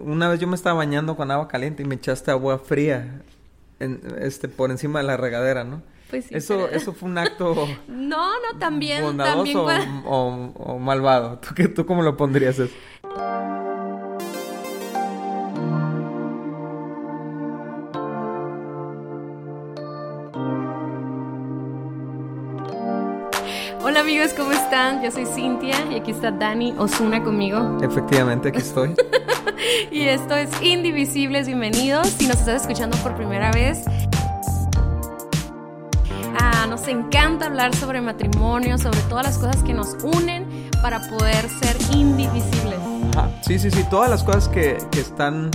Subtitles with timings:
[0.00, 3.22] una vez yo me estaba bañando con agua caliente y me echaste agua fría
[3.78, 5.82] en, este, por encima de la regadera, ¿no?
[6.10, 7.54] Pues sí, eso, pero- eso fue un acto
[7.88, 11.38] No, no, también, bondadoso también o, cuando- o- o malvado.
[11.38, 12.74] ¿Tú, qué, ¿Tú cómo lo pondrías eso?
[23.82, 25.02] Hola amigos, ¿cómo están?
[25.02, 27.78] Yo soy Cintia y aquí está Dani Osuna conmigo.
[27.82, 28.94] Efectivamente, aquí estoy.
[29.90, 32.08] Y esto es Indivisibles, bienvenidos.
[32.08, 33.82] Si nos estás escuchando por primera vez,
[36.38, 41.48] ah, nos encanta hablar sobre matrimonio, sobre todas las cosas que nos unen para poder
[41.48, 42.78] ser indivisibles.
[43.14, 43.30] Ajá.
[43.42, 45.50] Sí, sí, sí, todas las cosas que, que están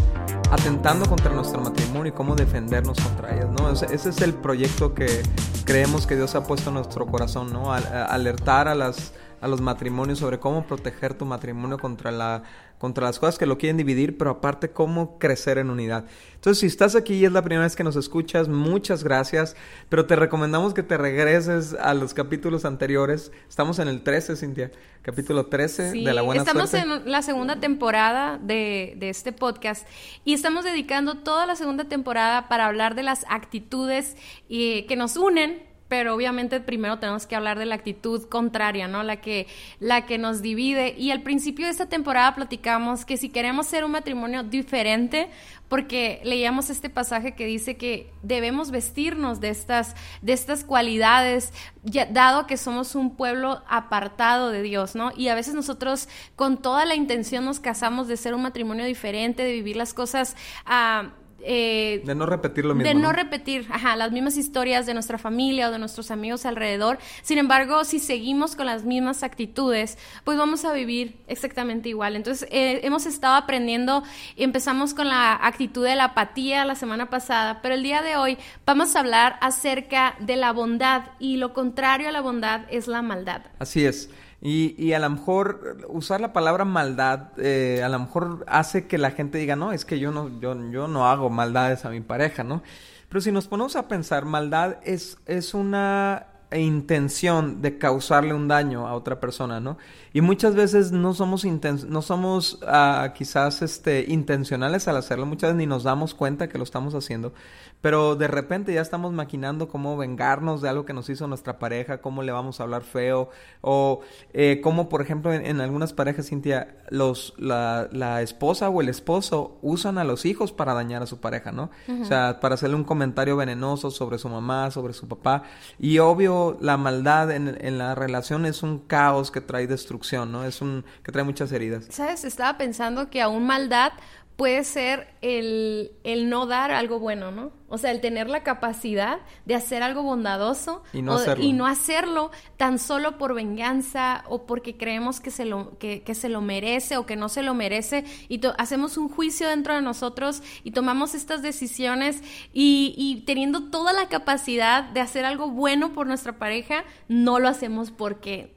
[0.51, 3.71] atentando contra nuestro matrimonio y cómo defendernos contra ellas, ¿no?
[3.71, 5.23] Ese, es el proyecto que
[5.65, 7.73] creemos que Dios ha puesto en nuestro corazón, ¿no?
[7.73, 12.43] Alertar a las a los matrimonios sobre cómo proteger tu matrimonio contra la
[12.77, 16.05] contra las cosas que lo quieren dividir, pero aparte cómo crecer en unidad.
[16.35, 19.55] Entonces, si estás aquí y es la primera vez que nos escuchas, muchas gracias,
[19.89, 23.31] pero te recomendamos que te regreses a los capítulos anteriores.
[23.49, 26.87] Estamos en el 13, Cintia, capítulo 13 Sí, de la buena estamos suerte.
[27.05, 29.87] en la segunda temporada de, de este podcast
[30.23, 34.15] y estamos dedicando toda la segunda temporada para hablar de las actitudes
[34.47, 35.74] y, que nos unen.
[35.87, 39.03] Pero obviamente primero tenemos que hablar de la actitud contraria, ¿no?
[39.03, 39.45] La que,
[39.79, 40.95] la que nos divide.
[40.97, 45.29] Y al principio de esta temporada platicamos que si queremos ser un matrimonio diferente,
[45.69, 52.07] porque leíamos este pasaje que dice que debemos vestirnos de estas, de estas cualidades, ya-
[52.07, 55.11] dado que somos un pueblo apartado de Dios, ¿no?
[55.15, 59.43] Y a veces nosotros con toda la intención nos casamos de ser un matrimonio diferente,
[59.43, 60.35] de vivir las cosas...
[60.65, 62.87] ah, eh, De no repetir lo mismo.
[62.87, 63.13] de no, ¿no?
[63.13, 66.97] repetir ajá, las mismas historias de nuestra familia o de nuestros amigos alrededor.
[67.21, 72.15] Sin embargo, si seguimos con las mismas actitudes, pues vamos a vivir exactamente igual.
[72.15, 74.03] Entonces, eh, hemos estado aprendiendo,
[74.37, 78.37] empezamos con la actitud de la apatía la semana pasada, pero el día de hoy
[78.65, 83.01] vamos a hablar acerca de la bondad y lo contrario a la bondad es la
[83.01, 83.41] maldad.
[83.59, 84.09] Así es.
[84.47, 88.99] Y, y a lo mejor usar la palabra maldad, eh, a lo mejor hace que
[88.99, 92.01] la gente diga, no, es que yo no, yo, yo no hago maldades a mi
[92.01, 92.61] pareja, ¿no?
[93.09, 98.87] Pero si nos ponemos a pensar, maldad es, es una intención de causarle un daño
[98.87, 99.77] a otra persona, ¿no?
[100.13, 105.49] Y muchas veces no somos inten- no somos ah, quizás este intencionales al hacerlo, muchas
[105.49, 107.33] veces ni nos damos cuenta que lo estamos haciendo,
[107.81, 112.01] pero de repente ya estamos maquinando cómo vengarnos de algo que nos hizo nuestra pareja,
[112.01, 113.29] cómo le vamos a hablar feo,
[113.61, 114.01] o
[114.33, 118.89] eh, cómo, por ejemplo, en, en algunas parejas, Cintia, los, la, la esposa o el
[118.89, 121.69] esposo usan a los hijos para dañar a su pareja, ¿no?
[122.01, 125.43] O sea, para hacerle un comentario venenoso sobre su mamá, sobre su papá.
[125.79, 130.45] Y obvio, la maldad en, en la relación es un caos que trae destrucción, ¿no?
[130.45, 131.85] Es un que trae muchas heridas.
[131.89, 132.23] ¿Sabes?
[132.25, 133.93] Estaba pensando que aún maldad
[134.35, 137.51] puede ser el, el no dar algo bueno, ¿no?
[137.69, 141.43] O sea, el tener la capacidad de hacer algo bondadoso Y no o- hacerlo.
[141.43, 146.15] y no hacerlo tan solo por venganza o porque creemos que se lo, que, que
[146.15, 149.81] se lo merece o que no se lo merece y hacemos un juicio dentro de
[149.81, 152.21] nosotros y tomamos estas decisiones
[152.53, 157.47] y, y teniendo toda la capacidad de hacer algo bueno por nuestra pareja, no lo
[157.47, 158.54] hacemos porque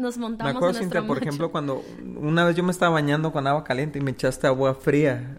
[0.00, 1.28] nos Me montamos acuerdo, en Cintia, por macho.
[1.28, 1.84] ejemplo, cuando
[2.16, 5.38] una vez yo me estaba bañando con agua caliente y me echaste agua fría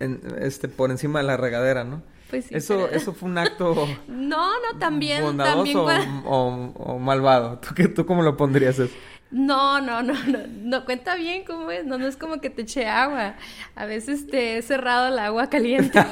[0.00, 2.02] en, este, por encima de la regadera, ¿no?
[2.30, 3.74] Pues sí, eso, pero- eso fue un acto
[4.08, 6.22] No, no, también, bondadoso también.
[6.24, 7.58] o, cuando- o- o malvado.
[7.58, 8.94] ¿Tú, qué, ¿Tú cómo lo pondrías eso?
[9.30, 12.62] No, no, no, no, no, cuenta bien cómo es, no, no es como que te
[12.62, 13.34] eche agua.
[13.74, 16.02] A veces te he cerrado el agua caliente.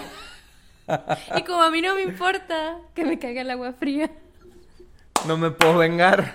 [1.37, 4.11] y como a mí no me importa que me caiga el agua fría.
[5.27, 6.35] No me puedo vengar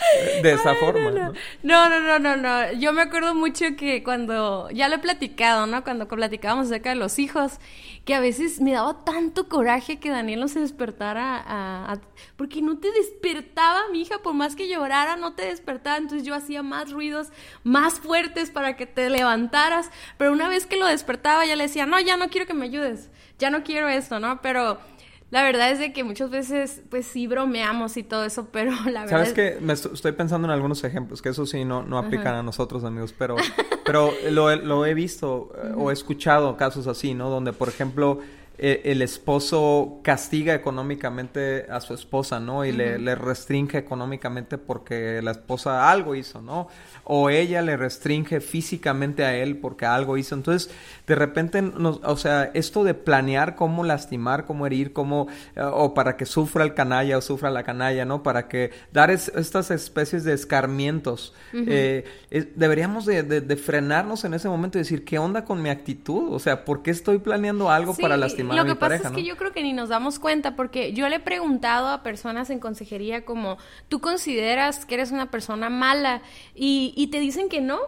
[0.42, 1.10] de esa Ay, forma.
[1.10, 1.88] no, ¿no?
[1.88, 2.72] no, no, no, no, no.
[2.72, 5.84] Yo me acuerdo mucho que cuando, ya lo he platicado, ¿no?
[5.84, 7.58] Cuando platicábamos acerca de los hijos,
[8.04, 12.00] que a veces me daba tanto coraje que Daniel no se despertara a, a-
[12.36, 15.96] porque no te despertaba, mi hija, por más que llorara, no te despertaba.
[15.98, 17.28] Entonces yo hacía más ruidos,
[17.62, 19.90] más fuertes para que te levantaras.
[20.16, 22.64] Pero una vez que lo despertaba, ya le decía, no, ya no quiero que me
[22.66, 24.40] ayudes, ya no quiero esto, ¿no?
[24.40, 24.80] Pero
[25.30, 29.02] la verdad es de que muchas veces, pues sí bromeamos y todo eso, pero la
[29.04, 29.58] verdad ¿Sabes es- qué?
[29.60, 32.84] Me est- estoy pensando en algunos ejemplos, que eso sí no, no aplican a nosotros,
[32.84, 33.36] amigos, pero,
[33.86, 37.30] pero lo, he- lo he visto eh, o he escuchado casos así, ¿no?
[37.30, 38.18] Donde, por ejemplo,
[38.62, 42.66] eh, el esposo castiga económicamente a su esposa, ¿no?
[42.66, 46.68] Y le, le, restringe económicamente porque la esposa algo hizo, ¿no?
[47.04, 50.34] O ella le restringe físicamente a él porque algo hizo.
[50.34, 50.70] Entonces,
[51.10, 55.26] de repente, nos, o sea, esto de planear cómo lastimar, cómo herir, cómo,
[55.56, 58.22] eh, o para que sufra el canalla o sufra la canalla, ¿no?
[58.22, 61.34] Para que dar estas especies de escarmientos.
[61.52, 62.04] Eh,
[62.54, 66.32] deberíamos de, de, frenarnos en ese momento y decir, ¿qué onda con mi actitud?
[66.32, 68.74] O sea, ¿por qué estoy planeando algo para lastimar a mi pareja?
[68.74, 71.16] Lo que pasa es que yo creo que ni nos damos cuenta porque yo le
[71.16, 73.58] he preguntado a personas en consejería como,
[73.88, 76.22] ¿tú consideras que eres una persona mala?
[76.54, 77.80] Y, y te dicen que no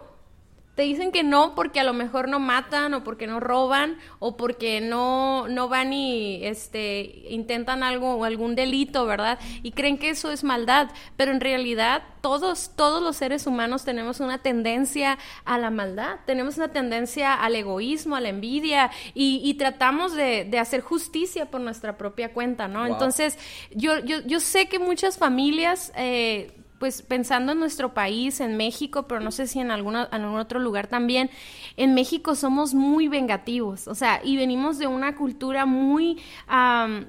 [0.75, 4.35] te dicen que no porque a lo mejor no matan o porque no roban o
[4.37, 9.39] porque no, no van y este, intentan algo o algún delito, ¿verdad?
[9.61, 14.19] Y creen que eso es maldad, pero en realidad todos, todos los seres humanos tenemos
[14.19, 20.13] una tendencia a la maldad, tenemos una tendencia al egoísmo, a la envidia y, tratamos
[20.13, 22.87] de, hacer justicia por nuestra propia cuenta, ¿no?
[22.87, 23.37] Entonces,
[23.71, 25.91] yo, yo, yo sé que muchas familias...
[25.95, 30.23] Eh, pues pensando en nuestro país, en México, pero no sé si en, alguna, en
[30.23, 31.29] algún otro lugar también,
[31.77, 36.21] en México somos muy vengativos, o sea, y venimos de una cultura muy,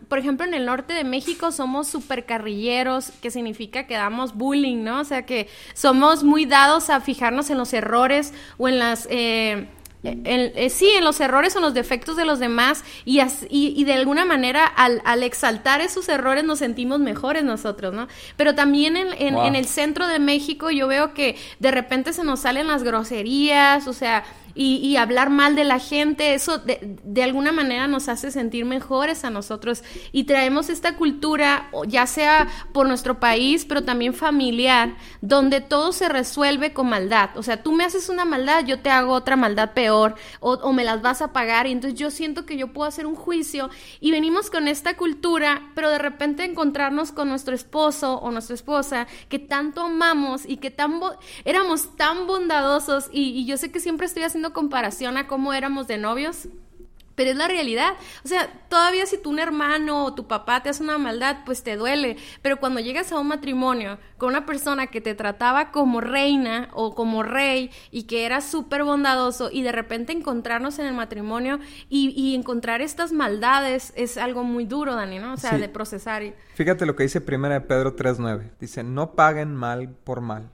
[0.09, 4.85] por ejemplo, en el norte de México somos super carrilleros, que significa que damos bullying,
[4.85, 5.01] ¿no?
[5.01, 9.09] O sea, que somos muy dados a fijarnos en los errores o en las...
[9.11, 9.67] Eh,
[10.05, 13.93] eh, sí, en los errores o en los defectos de los demás y, y, de
[13.95, 18.09] alguna manera al, al, exaltar esos errores nos sentimos mejores nosotros, ¿no?
[18.37, 22.41] Pero también en, en el centro de México yo veo que de repente se nos
[22.41, 24.25] salen las groserías, o sea,
[24.55, 29.25] y, hablar mal de la gente, eso de, de, alguna manera nos hace sentir mejores
[29.25, 29.83] a nosotros.
[30.13, 36.09] Y traemos esta cultura, ya sea por nuestro país, pero también familiar, donde todo se
[36.09, 37.31] resuelve con maldad.
[37.37, 40.85] O sea, tú me haces una maldad, yo te hago otra maldad peor o, me
[40.85, 41.67] las vas a pagar.
[41.67, 43.71] Y entonces yo siento que yo puedo hacer un juicio
[44.01, 49.07] y venimos con esta cultura, pero de repente encontrarnos con nuestro esposo o nuestra esposa
[49.29, 51.01] que tanto amamos y que tan
[51.45, 53.09] éramos tan bondadosos.
[53.13, 56.49] Y, y yo sé que siempre estoy haciendo comparación a cómo éramos de novios,
[57.15, 57.95] pero es la realidad.
[58.25, 61.65] O sea, todavía si tu un hermano o tu papá te hace una maldad, pues
[61.65, 62.17] te duele.
[62.41, 66.95] Pero cuando llegas a un matrimonio con una persona que te trataba como reina o
[66.95, 71.59] como rey y que era súper bondadoso y de repente encontrarnos en el matrimonio
[71.89, 75.35] y, encontrar estas maldades es algo muy duro, Dani, ¿no?
[75.35, 76.23] O sea, de procesar.
[76.55, 78.51] Fíjate lo que dice primera de Pedro 3.9.
[78.61, 80.51] Dice, no paguen mal por mal.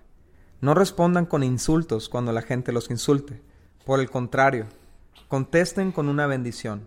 [0.60, 3.42] No respondan con insultos cuando la gente los insulte
[3.90, 4.66] por el contrario,
[5.26, 6.86] contesten con una bendición.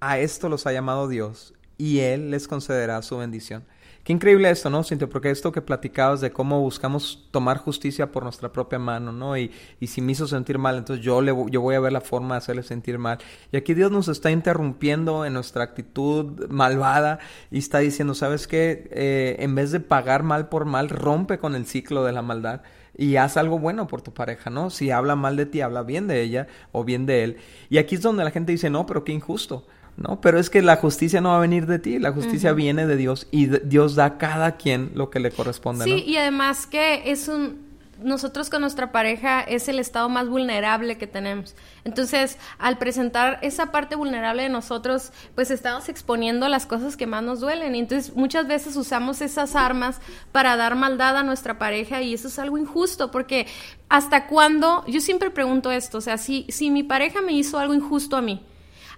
[0.00, 3.64] A esto los ha llamado Dios y Él les concederá su bendición.
[4.02, 5.08] Qué increíble esto, ¿no, Cintia?
[5.08, 9.38] Porque esto que platicabas de cómo buscamos tomar justicia por nuestra propia mano, ¿no?
[9.38, 12.02] Y, y si me hizo sentir mal, entonces yo, le, yo voy a ver la
[12.02, 13.16] forma de hacerle sentir mal.
[13.50, 17.20] Y aquí Dios nos está interrumpiendo en nuestra actitud malvada
[17.50, 18.86] y está diciendo, ¿sabes qué?
[18.90, 22.60] Eh, en vez de pagar mal por mal, rompe con el ciclo de la maldad
[22.96, 24.70] y haz algo bueno por tu pareja, ¿no?
[24.70, 27.36] Si habla mal de ti, habla bien de ella o bien de él.
[27.70, 29.66] Y aquí es donde la gente dice, no, pero qué injusto.
[29.96, 32.84] No, pero es que la justicia no va a venir de ti, la justicia viene
[32.84, 35.84] de Dios y Dios da a cada quien lo que le corresponde.
[35.84, 37.63] Sí, y además que es un,
[38.02, 41.54] nosotros con nuestra pareja es el estado más vulnerable que tenemos.
[41.84, 47.22] Entonces, al presentar esa parte vulnerable de nosotros, pues estamos exponiendo las cosas que más
[47.22, 47.74] nos duelen.
[47.74, 50.00] Y entonces, muchas veces usamos esas armas
[50.32, 53.46] para dar maldad a nuestra pareja y eso es algo injusto porque
[53.88, 57.74] hasta cuándo, yo siempre pregunto esto, o sea, si, si mi pareja me hizo algo
[57.74, 58.44] injusto a mí,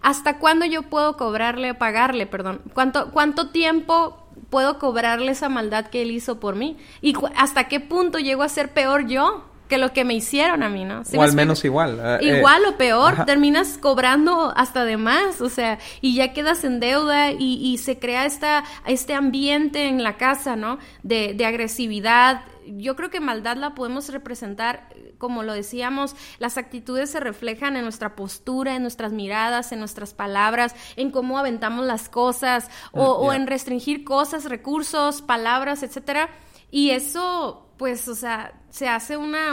[0.01, 2.63] ¿hasta cuándo yo puedo cobrarle, pagarle, perdón?
[2.73, 6.77] ¿Cuánto, cuánto tiempo puedo cobrarle esa maldad que él hizo por mí?
[7.01, 9.45] ¿Y hasta qué punto llego a ser peor yo?
[9.69, 11.03] Que lo que me hicieron a mí, ¿no?
[11.15, 12.01] o al menos igual.
[12.21, 16.81] Eh, igual o peor, terminas cobrando hasta de más, o sea, y ya quedas en
[16.81, 20.79] deuda y, y se crea esta, este ambiente en la casa, ¿no?
[21.03, 22.43] De, de agresividad.
[22.67, 27.83] Yo creo que maldad la podemos representar como lo decíamos, las actitudes se reflejan en
[27.83, 33.35] nuestra postura, en nuestras miradas, en nuestras palabras, en cómo aventamos las cosas o, mm,
[33.35, 36.29] en restringir cosas, recursos, palabras, etcétera.
[36.71, 39.53] Y eso pues, o sea, se hace una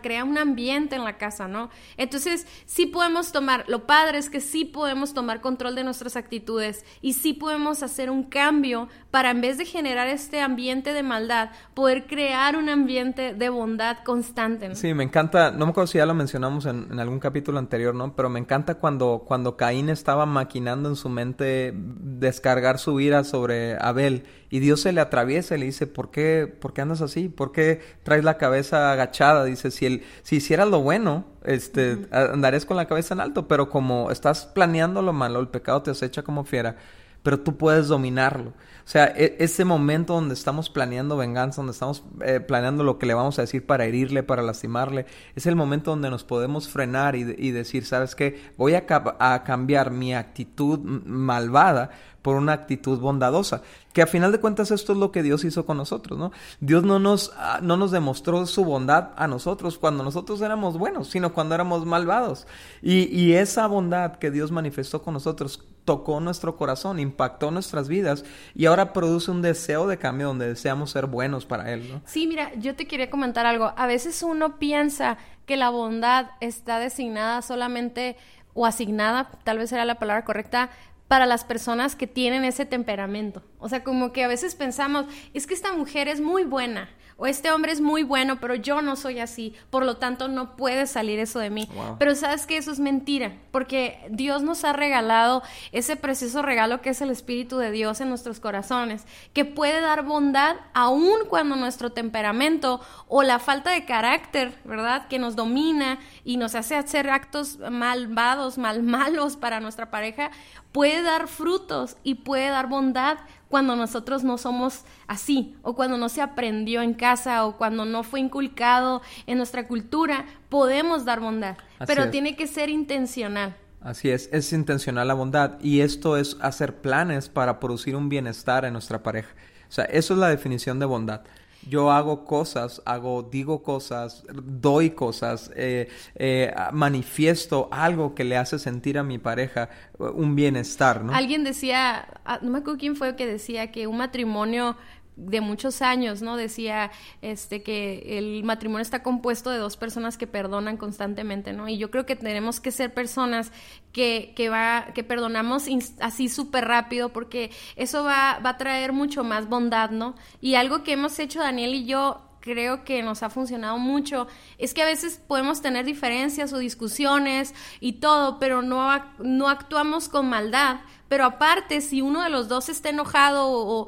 [0.00, 1.70] crea un ambiente en la casa, ¿no?
[1.96, 6.84] Entonces, sí podemos tomar, lo padre es que sí podemos tomar control de nuestras actitudes
[7.00, 11.50] y sí podemos hacer un cambio para en vez de generar este ambiente de maldad,
[11.74, 14.74] poder crear un ambiente de bondad constante.
[14.74, 17.94] Sí, me encanta, no me acuerdo si ya lo mencionamos en, en, algún capítulo anterior,
[17.94, 18.16] ¿no?
[18.16, 23.76] Pero me encanta cuando, cuando Caín estaba maquinando en su mente descargar su ira sobre
[23.78, 27.28] Abel y Dios se le atraviesa y le dice, ¿por qué, por qué andas así?
[27.28, 29.44] ¿Por qué traes la cabeza agachada?
[29.44, 33.68] Dice, si, el, si hicieras lo bueno, este, andarías con la cabeza en alto, pero
[33.68, 36.76] como estás planeando lo malo, el pecado te acecha como fiera,
[37.22, 38.52] pero tú puedes dominarlo.
[38.84, 43.06] O sea, e, ese momento donde estamos planeando venganza, donde estamos eh, planeando lo que
[43.06, 47.14] le vamos a decir para herirle, para lastimarle, es el momento donde nos podemos frenar
[47.14, 48.52] y, decir, ¿sabes qué?
[48.56, 48.84] Voy a,
[49.18, 51.90] a cambiar mi actitud malvada
[52.22, 53.62] por una actitud bondadosa.
[53.92, 56.32] Que a final de cuentas esto es lo que Dios hizo con nosotros, ¿no?
[56.60, 61.08] Dios no nos, ah, no nos demostró su bondad a nosotros cuando nosotros éramos buenos,
[61.08, 62.46] sino cuando éramos malvados.
[62.80, 68.24] Y, y esa bondad que Dios manifestó con nosotros tocó nuestro corazón, impactó nuestras vidas
[68.54, 72.02] y ahora produce un deseo de cambio donde deseamos ser buenos para Él, ¿no?
[72.06, 73.72] Sí, mira, yo te quería comentar algo.
[73.76, 78.16] A veces uno piensa que la bondad está designada solamente
[78.54, 80.70] o asignada, tal vez era la palabra correcta,
[81.12, 83.42] para las personas que tienen ese temperamento.
[83.58, 85.04] O sea, como que a veces pensamos,
[85.34, 86.88] es que esta mujer es muy buena,
[87.18, 90.56] o este hombre es muy bueno, pero yo no soy así, por lo tanto no
[90.56, 91.68] puede salir eso de mí.
[91.98, 96.90] Pero sabes que eso es mentira, porque Dios nos ha regalado ese precioso regalo que
[96.90, 101.92] es el Espíritu de Dios en nuestros corazones, que puede dar bondad aun cuando nuestro
[101.92, 105.06] temperamento o la falta de carácter, ¿verdad?
[105.06, 110.32] Que nos domina y nos hace hacer actos malvados, mal malos para nuestra pareja,
[110.72, 116.08] puede dar frutos y puede dar bondad cuando nosotros no somos así, o cuando no
[116.08, 121.58] se aprendió en casa, o cuando no fue inculcado en nuestra cultura, podemos dar bondad,
[121.86, 123.54] pero tiene que ser intencional.
[123.82, 128.64] Así es, es intencional la bondad y esto es hacer planes para producir un bienestar
[128.64, 129.30] en nuestra pareja.
[129.68, 131.22] O sea, eso es la definición de bondad
[131.68, 138.58] yo hago cosas, hago, digo cosas, doy cosas, eh, eh, manifiesto algo que le hace
[138.58, 141.14] sentir a mi pareja uh, un bienestar, ¿no?
[141.14, 144.76] Alguien decía, ah, no me acuerdo quién fue que decía que un matrimonio
[145.16, 146.36] de muchos años, ¿no?
[146.36, 146.90] Decía
[147.20, 151.68] este que el matrimonio está compuesto de dos personas que perdonan constantemente, ¿no?
[151.68, 153.52] Y yo creo que tenemos que ser personas
[153.92, 155.66] que, que va, que perdonamos
[156.00, 160.14] así súper rápido, porque eso va, va a traer mucho más bondad, ¿no?
[160.40, 164.26] Y algo que hemos hecho Daniel y yo creo que nos ha funcionado mucho
[164.58, 170.10] es que a veces podemos tener diferencias o discusiones y todo, pero no, no actuamos
[170.10, 170.80] con maldad.
[171.08, 173.86] Pero aparte, si uno de los dos está enojado o,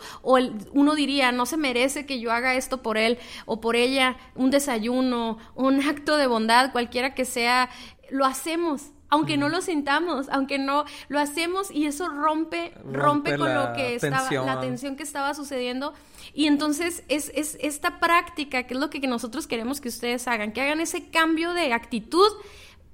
[0.72, 4.50] uno diría, no se merece que yo haga esto por él o por ella, un
[4.50, 7.70] desayuno, un acto de bondad, cualquiera que sea,
[8.10, 13.54] lo hacemos aunque no lo sintamos, aunque no lo hacemos y eso rompe, rompe, con
[13.54, 15.94] lo que estaba, la tensión que estaba sucediendo.
[16.32, 20.52] Y entonces es, es esta práctica, que es lo que nosotros queremos que ustedes hagan,
[20.52, 22.28] que hagan ese cambio de actitud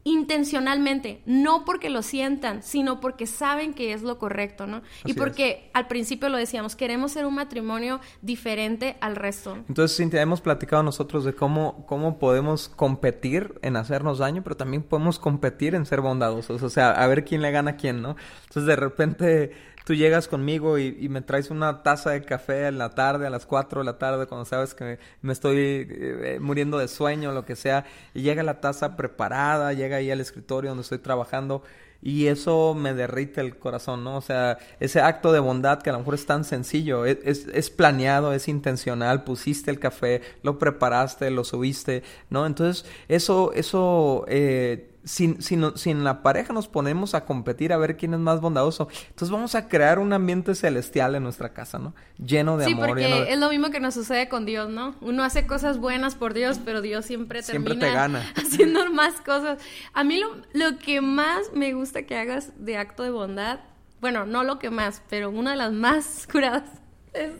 [0.04, 4.82] intencionalmente, no porque lo sientan, sino porque saben que es lo correcto, ¿no?
[5.04, 9.58] y porque al principio lo decíamos, queremos ser un matrimonio diferente al resto.
[9.68, 14.82] Entonces, Cintia, hemos platicado nosotros de cómo, cómo podemos competir en hacernos daño, pero también
[14.82, 18.16] podemos competir en ser bondadosos, o sea, a ver quién le gana a quién, ¿no?
[18.44, 19.52] Entonces, de repente
[19.84, 23.46] tú llegas conmigo y, me traes una taza de café en la tarde, a las
[23.46, 27.56] 4 de la tarde, cuando sabes que me, estoy eh, muriendo de sueño, lo que
[27.56, 27.84] sea,
[28.14, 31.62] y llega la taza preparada, llega ahí al escritorio donde estoy trabajando,
[32.02, 34.16] y eso me derrite el corazón, ¿no?
[34.16, 37.46] O sea, ese acto de bondad que a lo mejor es tan sencillo, es, es,
[37.52, 42.46] es, planeado, es intencional, pusiste el café, lo preparaste, lo subiste, ¿no?
[42.46, 47.96] Entonces, eso, eso eh, si, si, en la pareja nos ponemos a competir a ver
[47.96, 51.94] quién es más bondadoso, entonces vamos a crear un ambiente celestial en nuestra casa, ¿no?
[52.18, 52.86] Lleno de amor.
[52.86, 54.94] Sí, porque es lo mismo que nos sucede con Dios, ¿no?
[55.00, 58.30] Uno hace cosas buenas por Dios, pero Dios siempre, siempre te gana.
[58.36, 59.58] haciendo más cosas.
[59.94, 63.60] A mí lo, lo que más me gusta que hagas de acto de bondad,
[64.00, 66.64] bueno, no lo que más, pero una de las más curadas
[67.12, 67.32] es,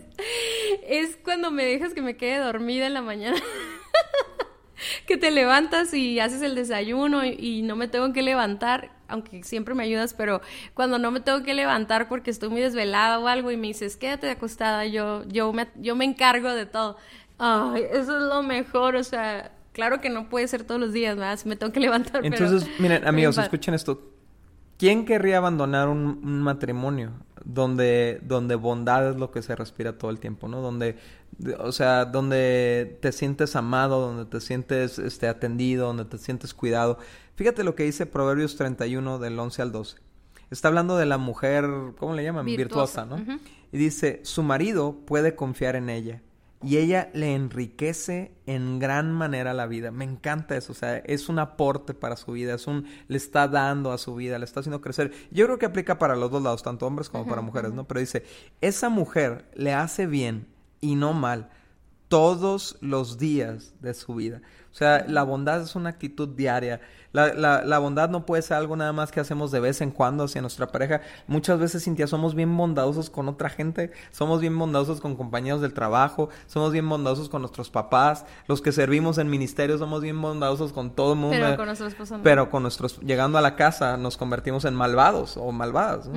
[0.83, 3.41] es cuando me dejas que me quede dormida en la mañana.
[5.07, 9.75] que te levantas y haces el desayuno y, no me tengo que levantar, aunque siempre
[9.75, 10.41] me ayudas, pero
[10.75, 13.97] cuando no me tengo que levantar porque estoy muy desvelada o algo y me dices,
[13.97, 16.97] quédate acostada, yo, yo, me, yo me encargo de todo.
[17.39, 21.41] Ay, eso es lo mejor, o sea, claro que no puede ser todos los días.
[21.41, 22.25] Si me tengo que levantar.
[22.25, 24.03] Entonces, miren, amigos, escuchen esto.
[24.79, 27.13] ¿Quién querría abandonar un, matrimonio
[27.45, 30.61] donde, donde bondad es lo que se respira todo el tiempo, ¿no?
[30.61, 30.97] Donde,
[31.59, 36.99] o sea, donde te sientes amado, donde te sientes este, atendido, donde te sientes cuidado.
[37.37, 39.99] Fíjate lo que dice Proverbios 31 del 11 al 12.
[40.51, 41.69] Está hablando de la mujer,
[41.99, 42.45] ¿cómo le llaman?
[42.45, 43.19] Virtuosa, ¿no?
[43.73, 46.23] Y dice, su marido puede confiar en ella
[46.63, 49.91] y ella le enriquece en gran manera la vida.
[49.91, 53.49] Me encanta eso, o sea, es un aporte para su vida, es un le está
[53.49, 55.13] dando a su vida, le está haciendo crecer.
[55.31, 57.85] Yo creo que aplica para los dos lados, tanto hombres como para mujeres, ¿no?
[57.85, 58.25] Pero dice,
[58.61, 60.49] esa mujer le hace bien
[60.81, 61.49] y no mal
[62.09, 64.43] todos los días de su vida.
[64.71, 66.81] O sea, la bondad es una actitud diaria.
[67.13, 69.91] La, la, la, bondad no puede ser algo nada más que hacemos de vez en
[69.91, 71.01] cuando hacia nuestra pareja.
[71.27, 75.73] Muchas veces, Cintia, somos bien bondadosos con otra gente, somos bien bondadosos con compañeros del
[75.73, 80.73] trabajo, somos bien bondadosos con nuestros papás, los que servimos en ministerios somos bien bondadosos
[80.73, 81.37] con todo el mundo.
[81.41, 85.37] Pero con nuestros esposos Pero con nuestros, llegando a la casa, nos convertimos en malvados
[85.37, 86.09] o malvadas.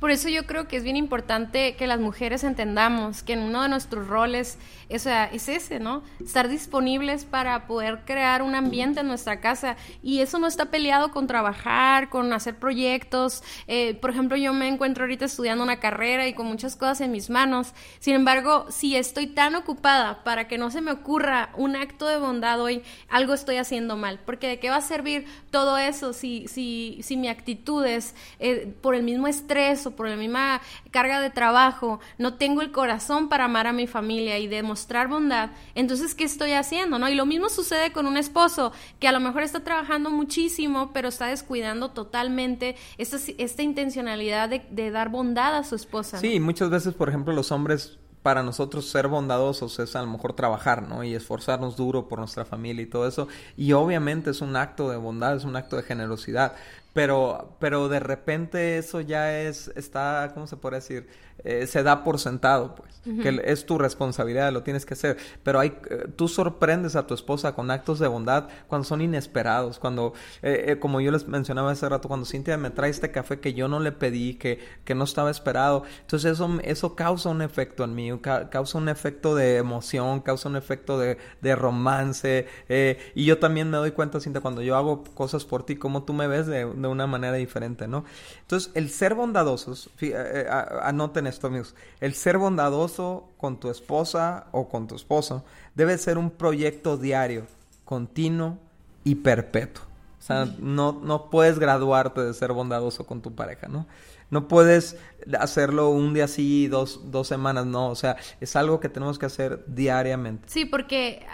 [0.00, 3.62] Por eso yo creo que es bien importante que las mujeres entendamos que en uno
[3.62, 4.58] de nuestros roles,
[4.90, 6.02] o sea, es ese, ¿no?
[6.24, 11.10] Estar disponibles para poder crear un ambiente en nuestra casa y eso no está peleado
[11.10, 13.42] con trabajar, con hacer proyectos.
[13.66, 17.12] Eh, por ejemplo, yo me encuentro ahorita estudiando una carrera y con muchas cosas en
[17.12, 17.74] mis manos.
[17.98, 22.18] Sin embargo, si estoy tan ocupada para que no se me ocurra un acto de
[22.18, 24.20] bondad hoy, algo estoy haciendo mal.
[24.24, 28.72] Porque de qué va a servir todo eso si, si, si mi actitud es eh,
[28.80, 33.28] por el mismo estrés o por la misma carga de trabajo, no tengo el corazón
[33.28, 35.50] para amar a mi familia y demostrar bondad.
[35.74, 36.98] Entonces, ¿qué estoy haciendo?
[36.98, 37.08] ¿No?
[37.08, 41.08] Y lo mismo sucede con un esposo que a lo mejor está trabajando muchísimo, pero
[41.08, 46.18] está descuidando totalmente esta, intencionalidad de, dar bondad a su esposa.
[46.18, 50.32] Sí, muchas veces, por ejemplo, los hombres para nosotros ser bondadosos es a lo mejor
[50.34, 51.04] trabajar, ¿no?
[51.04, 53.28] Y esforzarnos duro por nuestra familia y todo eso.
[53.56, 56.54] Y obviamente es un acto de bondad, es un acto de generosidad.
[56.98, 61.06] Pero, pero de repente eso ya es, está, ¿cómo se puede decir?
[61.44, 65.16] Eh, se da por sentado, pues, que es tu responsabilidad, lo tienes que hacer.
[65.44, 69.78] Pero hay, eh, tú sorprendes a tu esposa con actos de bondad cuando son inesperados,
[69.78, 73.54] cuando, eh, como yo les mencionaba hace rato, cuando Cintia me trae este café que
[73.54, 75.84] yo no le pedí, que, que no estaba esperado.
[76.00, 78.10] Entonces eso, eso causa un efecto en mí,
[78.50, 82.48] causa un efecto de emoción, causa un efecto de, de romance.
[83.14, 86.14] y yo también me doy cuenta, Cintia, cuando yo hago cosas por ti, como tú
[86.14, 88.04] me ves de, de una manera diferente, ¿no?
[88.40, 89.90] Entonces, el ser bondadosos,
[90.82, 91.74] anoten esto, amigos.
[92.00, 97.46] El ser bondadoso con tu esposa o con tu esposo debe ser un proyecto diario,
[97.84, 98.58] continuo
[99.04, 99.84] y perpetuo.
[100.18, 103.86] O sea, no, no puedes graduarte de ser bondadoso con tu pareja, ¿no?
[104.30, 104.96] No puedes
[105.38, 107.88] hacerlo un día así, dos, dos semanas, no.
[107.88, 110.48] O sea, es algo que tenemos que hacer diariamente.
[110.48, 111.24] Sí, porque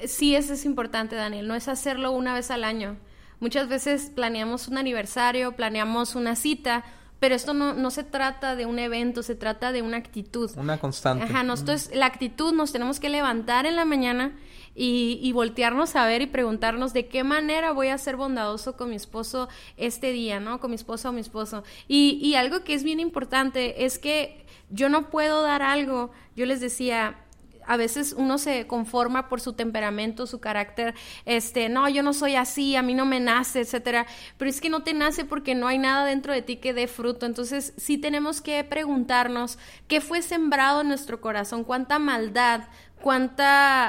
[0.00, 1.48] eh, sí, eso es importante, Daniel.
[1.48, 2.96] No es hacerlo una vez al año.
[3.40, 6.84] Muchas veces planeamos un aniversario, planeamos una cita,
[7.20, 10.50] pero esto no, no, se trata de un evento, se trata de una actitud.
[10.56, 11.24] Una constante.
[11.24, 14.36] Ajá, nosotros, la actitud nos tenemos que levantar en la mañana
[14.74, 18.90] y, y, voltearnos a ver y preguntarnos de qué manera voy a ser bondadoso con
[18.90, 20.60] mi esposo este día, ¿no?
[20.60, 21.64] Con mi esposo o mi esposo.
[21.88, 26.44] Y, y algo que es bien importante es que yo no puedo dar algo, yo
[26.44, 27.23] les decía,
[27.66, 32.36] a veces uno se conforma por su temperamento, su carácter, este, no, yo no soy
[32.36, 35.66] así, a mí no me nace, etcétera, pero es que no te nace porque no
[35.66, 37.26] hay nada dentro de ti que dé fruto.
[37.26, 42.68] Entonces, sí tenemos que preguntarnos qué fue sembrado en nuestro corazón, cuánta maldad,
[43.04, 43.44] cuánta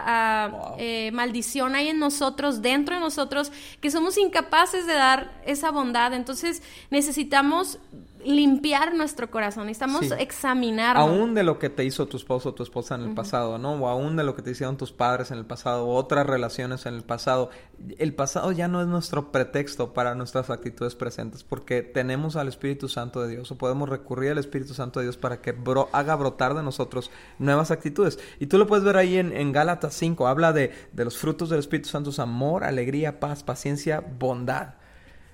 [0.05, 5.71] ah, eh, maldición hay en nosotros, dentro de nosotros, que somos incapaces de dar esa
[5.71, 6.13] bondad.
[6.13, 7.79] Entonces, necesitamos
[8.25, 10.97] limpiar nuestro corazón, necesitamos examinar.
[10.97, 13.73] Aún de lo que te hizo tu esposo o tu esposa en el pasado, ¿no?
[13.73, 16.85] O aún de lo que te hicieron tus padres en el pasado, o otras relaciones
[16.85, 17.49] en el pasado.
[17.97, 22.88] El pasado ya no es nuestro pretexto para nuestras actitudes presentes, porque tenemos al Espíritu
[22.88, 25.55] Santo de Dios, o podemos recurrir al Espíritu Santo de Dios para que
[25.91, 28.19] haga brotar de nosotros nuevas actitudes.
[28.39, 31.49] Y tú lo puedes ver ahí en, en Gálatas 5, habla de, de los frutos
[31.49, 34.75] del Espíritu Santo, amor, alegría, paz, paciencia, bondad.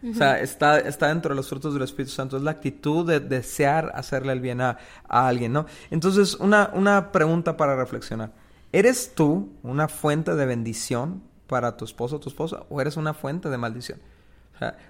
[0.10, 2.36] O sea, está, está dentro de los frutos del Espíritu Santo.
[2.36, 5.68] Es la actitud de desear hacerle el bien a, a alguien, ¿no?
[5.92, 8.32] Entonces, una, una pregunta para reflexionar.
[8.72, 13.14] ¿Eres tú una fuente de bendición para tu esposo o tu esposa o eres una
[13.14, 14.00] fuente de maldición?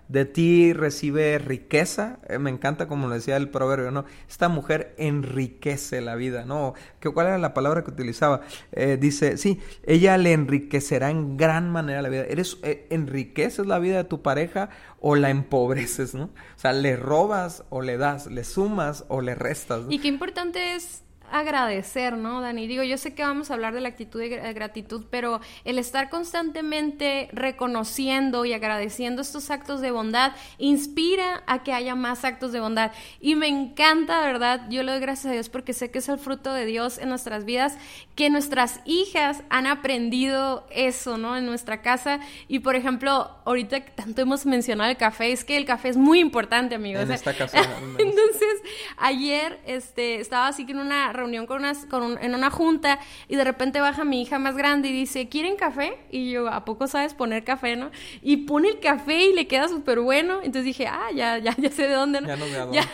[0.07, 2.19] De ti recibe riqueza.
[2.27, 4.05] Eh, me encanta como lo decía el proverbio, ¿no?
[4.29, 6.73] Esta mujer enriquece la vida, ¿no?
[7.13, 8.41] ¿Cuál era la palabra que utilizaba?
[8.71, 12.23] Eh, dice, sí, ella le enriquecerá en gran manera la vida.
[12.23, 16.25] ¿Eres, eh, enriqueces la vida de tu pareja o la empobreces, ¿no?
[16.25, 19.83] O sea, le robas o le das, le sumas o le restas.
[19.89, 22.67] Y qué importante es agradecer, ¿no, Dani?
[22.67, 26.09] Digo, yo sé que vamos a hablar de la actitud de gratitud, pero el estar
[26.09, 32.59] constantemente reconociendo y agradeciendo estos actos de bondad inspira a que haya más actos de
[32.59, 32.91] bondad.
[33.19, 34.67] Y me encanta, ¿verdad?
[34.69, 37.09] Yo le doy gracias a Dios porque sé que es el fruto de Dios en
[37.09, 37.77] nuestras vidas,
[38.15, 41.37] que nuestras hijas han aprendido eso, ¿no?
[41.37, 42.19] En nuestra casa.
[42.47, 45.97] Y, por ejemplo, ahorita que tanto hemos mencionado el café, es que el café es
[45.97, 47.03] muy importante, amigos.
[47.03, 47.57] En esta casa.
[47.97, 48.61] Entonces,
[48.97, 53.35] ayer este, estaba así que en una reunión con unas, con en una junta y
[53.35, 55.97] de repente baja mi hija más grande y dice, ¿quieren café?
[56.11, 57.91] Y yo, ¿a poco sabes poner café, no?
[58.21, 60.39] Y pone el café y le queda súper bueno.
[60.43, 62.27] Entonces dije, ah, ya, ya, ya sé de dónde, ¿no?
[62.27, 62.87] Ya no me ya,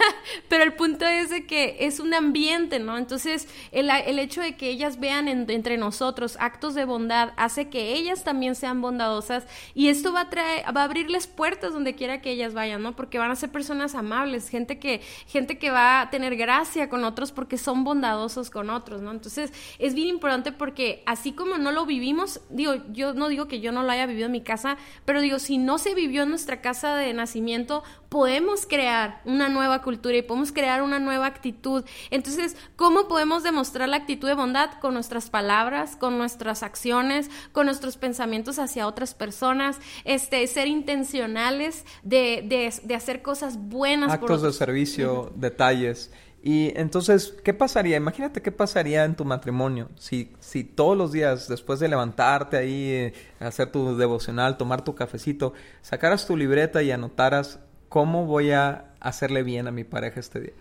[0.49, 2.97] Pero el punto es de que es un ambiente, ¿no?
[2.97, 7.93] Entonces, el, el hecho de que ellas vean entre nosotros actos de bondad hace que
[7.93, 12.21] ellas también sean bondadosas y esto va a traer, va a abrirles puertas donde quiera
[12.21, 12.95] que ellas vayan, ¿no?
[12.95, 17.03] Porque van a ser personas amables, gente que, gente que va a tener gracia con
[17.03, 17.83] otros porque son
[18.17, 19.12] bondadosos con otros, ¿no?
[19.12, 23.60] Entonces, es bien importante porque así como no lo vivimos, digo, yo no digo que
[23.60, 26.30] yo no lo haya vivido en mi casa, pero digo, si no se vivió en
[26.30, 31.84] nuestra casa de nacimiento, podemos crear una nueva cultura y podemos crear una nueva actitud.
[32.10, 34.71] Entonces, ¿cómo podemos demostrar la actitud de bondad?
[34.80, 41.86] Con nuestras palabras, con nuestras acciones, con nuestros pensamientos hacia otras personas, este, ser intencionales
[42.03, 44.12] de, de, de hacer cosas buenas.
[44.12, 46.12] Actos de servicio, detalles.
[46.43, 47.97] Y entonces, ¿qué pasaría?
[47.97, 52.89] Imagínate qué pasaría en tu matrimonio si, si todos los días, después de levantarte ahí,
[52.89, 58.93] eh, hacer tu devocional, tomar tu cafecito, sacaras tu libreta y anotaras cómo voy a
[59.00, 60.54] hacerle bien a mi pareja este día.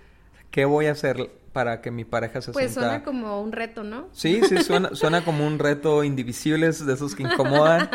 [0.51, 2.81] ¿Qué voy a hacer para que mi pareja se pues sienta...
[2.81, 4.11] Pues suena como un reto, ¿no?
[4.13, 7.89] Sí, sí, suena, suena como un reto indivisibles de esos que incomodan,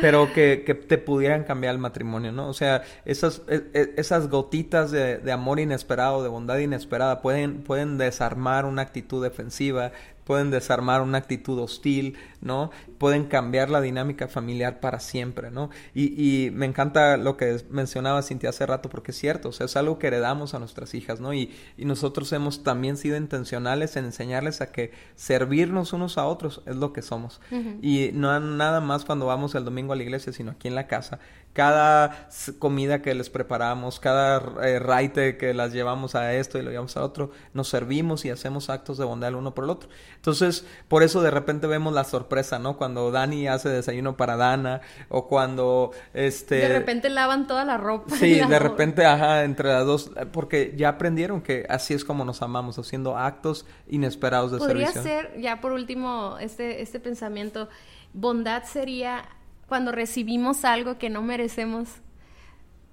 [0.00, 2.46] pero que, que, te pudieran cambiar el matrimonio, ¿no?
[2.46, 7.64] O sea, esas, e, e, esas gotitas de, de, amor inesperado, de bondad inesperada, pueden,
[7.64, 9.90] pueden desarmar una actitud defensiva,
[10.30, 12.70] pueden desarmar una actitud hostil, ¿no?
[12.98, 15.70] Pueden cambiar la dinámica familiar para siempre, ¿no?
[15.92, 16.04] Y,
[16.46, 19.76] y me encanta lo que mencionaba Cintia hace rato, porque es cierto, o sea, es
[19.76, 21.34] algo que heredamos a nuestras hijas, ¿no?
[21.34, 26.62] Y, y nosotros hemos también sido intencionales en enseñarles a que servirnos unos a otros
[26.64, 27.40] es lo que somos.
[27.82, 30.86] Y no nada más cuando vamos el domingo a la iglesia, sino aquí en la
[30.86, 31.18] casa.
[31.52, 36.70] Cada comida que les preparamos, cada eh, raite que las llevamos a esto y lo
[36.70, 39.88] llevamos a otro, nos servimos y hacemos actos de bondad el uno por el otro.
[40.16, 42.76] Entonces, por eso de repente vemos la sorpresa, ¿no?
[42.76, 48.16] Cuando Dani hace desayuno para Dana o cuando este de repente lavan toda la ropa.
[48.16, 52.42] Sí, de repente, ajá, entre las dos, porque ya aprendieron que así es como nos
[52.42, 55.02] amamos, haciendo actos inesperados de Podría servicio.
[55.02, 57.68] ser, ya por último, este, este pensamiento,
[58.12, 59.24] bondad sería
[59.70, 61.88] cuando recibimos algo que no merecemos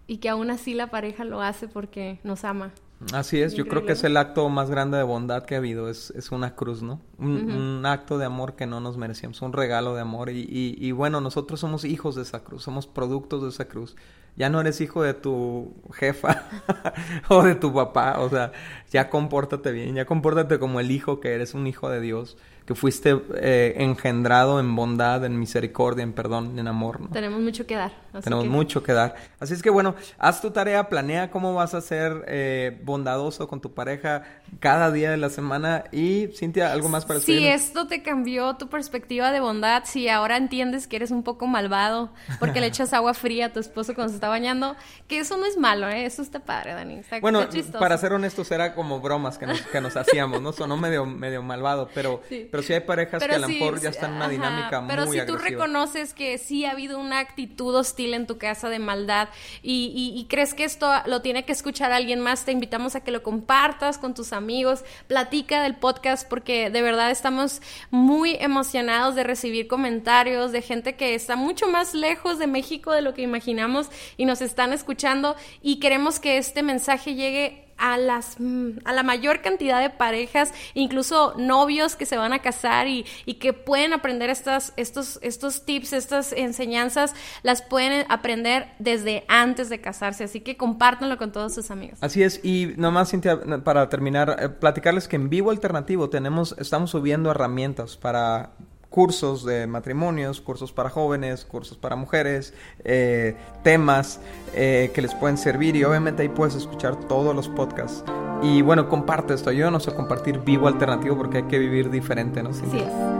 [0.05, 2.71] y que aún así la pareja lo hace porque nos ama.
[3.13, 5.89] Así es, yo creo que es el acto más grande de bondad que ha habido,
[5.89, 7.01] es, es una cruz, ¿no?
[7.17, 10.91] Un, acto de amor que no nos merecíamos, un regalo de amor y, y, y,
[10.91, 13.95] bueno, nosotros somos hijos de esa cruz, somos productos de esa cruz.
[14.35, 16.43] Ya no eres hijo de tu jefa
[17.29, 18.51] o de tu papá, o sea,
[18.91, 22.37] ya compórtate bien, ya compórtate como el hijo que eres, un hijo de Dios
[22.67, 26.99] que fuiste eh, engendrado en bondad, en misericordia, en perdón, en amor.
[26.99, 27.07] ¿no?
[27.07, 27.93] Tenemos mucho que dar.
[28.21, 29.15] Tenemos mucho que dar.
[29.39, 33.61] Así es que bueno, haz tu tarea, planea cómo vas a ser eh, bondadoso con
[33.61, 34.23] tu pareja
[34.59, 35.85] cada día de la semana.
[35.93, 37.21] Y Cintia, ¿algo más para?
[37.21, 41.47] Si esto te cambió tu perspectiva de bondad, si ahora entiendes que eres un poco
[41.47, 44.75] malvado porque le echas agua fría a tu esposo cuando se está bañando,
[45.07, 46.05] que eso no es malo, ¿eh?
[46.05, 46.95] Eso está padre, Dani.
[46.95, 47.47] Está, bueno,
[47.79, 50.51] para ser honestos, era como bromas que nos, que nos hacíamos, ¿no?
[50.51, 52.21] Sonó medio, medio malvado, pero...
[52.27, 54.89] Sí pero sí hay parejas que a lo mejor ya están en una dinámica muy
[54.89, 58.79] Pero si tú reconoces que sí ha habido una actitud hostil en tu casa de
[58.79, 59.29] maldad
[59.61, 63.11] y, y, crees que esto lo tiene que escuchar alguien más, te invitamos a que
[63.11, 69.23] lo compartas con tus amigos, platica del podcast porque de verdad estamos muy emocionados de
[69.23, 73.89] recibir comentarios de gente que está mucho más lejos de México de lo que imaginamos
[74.17, 79.03] y nos están escuchando y queremos que este mensaje llegue a las mm, a la
[79.03, 83.93] mayor cantidad de parejas, incluso novios que se van a casar y, y que pueden
[83.93, 87.13] aprender estas, estos, estos tips, estas enseñanzas,
[87.43, 90.23] las pueden aprender desde antes de casarse.
[90.23, 91.99] Así que compártanlo con todos sus amigos.
[92.01, 96.91] Así es, y nomás, Cintia, para terminar, eh, platicarles que en Vivo Alternativo tenemos, estamos
[96.91, 98.51] subiendo herramientas para
[98.89, 104.19] cursos de matrimonios, cursos para jóvenes, cursos para mujeres, eh, temas
[104.53, 108.03] eh, que les pueden servir y obviamente ahí puedes escuchar todos los podcasts.
[108.41, 109.51] Y bueno, comparte esto.
[109.51, 112.53] Yo no sé compartir vivo alternativo porque hay que vivir diferente, ¿no?
[112.53, 112.61] Sí,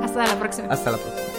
[0.04, 0.68] Hasta la próxima.
[0.70, 1.37] Hasta la próxima.